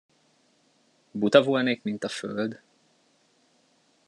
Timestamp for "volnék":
1.43-1.83